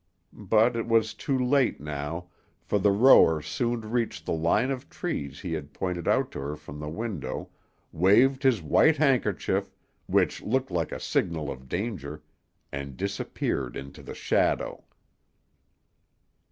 But 0.33 0.75
it 0.75 0.87
was 0.87 1.13
too 1.13 1.37
late 1.37 1.79
now, 1.79 2.29
for 2.63 2.79
the 2.79 2.89
rower 2.89 3.39
soon 3.39 3.81
reached 3.81 4.25
the 4.25 4.31
line 4.33 4.71
of 4.71 4.89
trees 4.89 5.41
he 5.41 5.53
had 5.53 5.73
pointed 5.73 6.07
out 6.07 6.31
to 6.31 6.39
her 6.39 6.55
from 6.55 6.79
the 6.79 6.89
window, 6.89 7.49
waved 7.91 8.41
his 8.41 8.63
white 8.63 8.97
handkerchief, 8.97 9.69
which 10.07 10.41
looked 10.41 10.71
like 10.71 10.91
a 10.91 10.99
signal 10.99 11.51
of 11.51 11.69
danger, 11.69 12.23
and 12.71 12.97
disappeared 12.97 13.75
into 13.75 14.01
the 14.01 14.15
shadow. 14.15 14.83